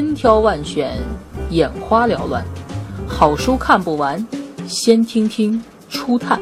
[0.00, 0.96] 千挑万选，
[1.50, 2.42] 眼花缭乱，
[3.06, 4.26] 好书看不完，
[4.66, 6.40] 先听听初探。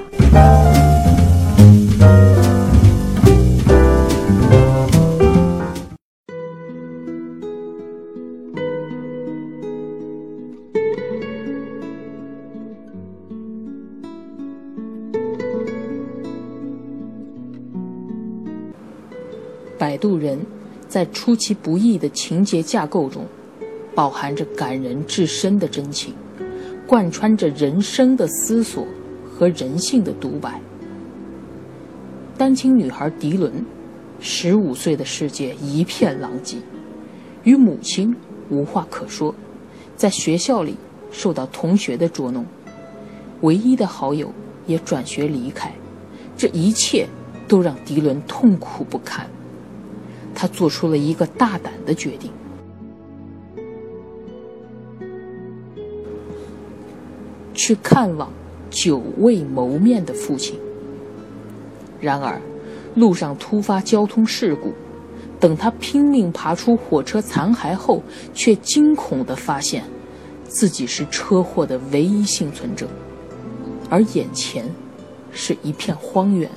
[19.77, 20.39] 摆渡人
[20.87, 23.27] 在出其不意的情节架构中，
[23.99, 26.15] 饱含着感人至深的真情，
[26.87, 28.87] 贯穿着人生的思索
[29.29, 30.61] 和人性的独白。
[32.37, 33.53] 单亲女孩迪伦，
[34.21, 36.59] 十五岁的世界一片狼藉，
[37.43, 38.15] 与母亲
[38.51, 39.35] 无话可说，
[39.97, 40.77] 在学校里
[41.11, 42.47] 受到同学的捉弄，
[43.41, 44.33] 唯一的好友
[44.69, 45.75] 也转学离开，
[46.37, 47.05] 这一切
[47.49, 49.27] 都让迪伦痛苦不堪。
[50.37, 52.31] 他做出了一个大胆的决定，
[57.59, 58.31] 去看望
[58.71, 60.57] 久未谋面的父亲。
[62.01, 62.41] 然而，
[62.95, 64.73] 路上突发交通事故，
[65.41, 68.01] 等他拼命爬出火车残骸后，
[68.33, 69.83] 却惊恐地发现，
[70.47, 72.87] 自己是车祸的唯一幸存者，
[73.91, 74.65] 而眼前
[75.33, 76.49] 是一片荒原。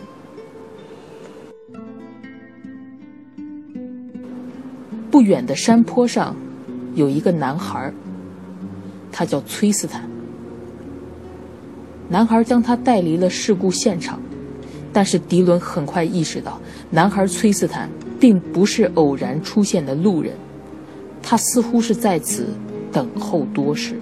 [5.10, 6.36] 不远的山坡上，
[6.94, 7.92] 有一个男孩，
[9.12, 10.11] 他叫崔斯坦。
[12.12, 14.20] 男孩将他带离了事故现场，
[14.92, 16.60] 但是迪伦很快意识到，
[16.90, 20.34] 男孩崔斯坦并不是偶然出现的路人，
[21.24, 22.50] 他似乎是在此
[22.92, 23.96] 等候多时。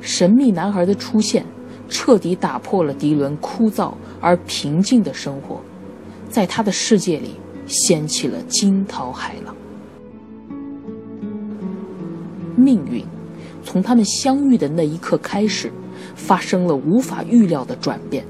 [0.00, 1.44] 神秘男孩的出现，
[1.88, 5.60] 彻底打破了迪伦枯燥而平静的生活，
[6.30, 7.34] 在他的世界里。
[7.66, 9.56] 掀起了惊涛骇浪。
[12.54, 13.02] 命运
[13.64, 15.72] 从他们相遇的那一刻开始，
[16.14, 18.24] 发生了无法预料的转变。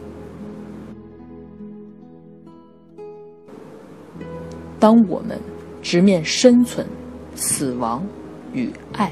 [4.78, 5.40] 当我们
[5.80, 6.86] 直面生存、
[7.34, 8.04] 死亡
[8.52, 9.10] 与爱，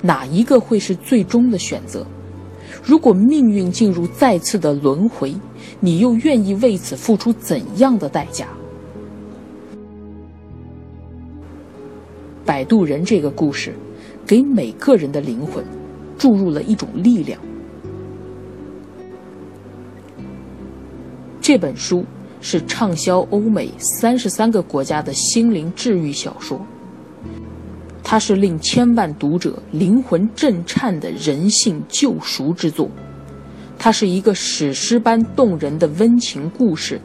[0.00, 2.04] 哪一个会是最终的选择？
[2.82, 5.34] 如果命运进入再次的轮回，
[5.78, 8.48] 你又愿意为此付出怎样的代价？
[12.44, 13.72] 摆渡人这个故事，
[14.26, 15.64] 给每个人的灵魂
[16.18, 17.38] 注入了一种力量。
[21.42, 22.04] 这本书
[22.40, 26.64] 是畅销欧美三十三个国家的心灵治愈小说，
[28.00, 32.88] 它是令千万读者灵魂震颤的人性救赎之作，
[33.76, 37.00] 它是一个史诗般动人的温情故事，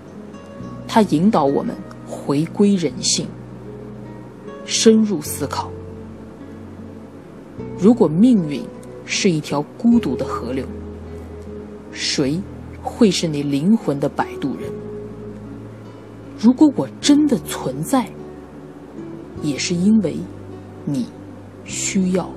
[0.87, 1.75] 它引导我们
[2.05, 3.25] 回归人性。
[4.65, 5.71] 深入思考：
[7.79, 8.61] 如果命运
[9.03, 10.63] 是一条孤独的河流，
[11.91, 12.39] 谁
[12.87, 14.71] 会是你灵魂的摆渡人？
[16.39, 18.09] 如果我真的存在，
[19.41, 20.15] 也是因为
[20.85, 21.07] 你
[21.65, 22.29] 需要。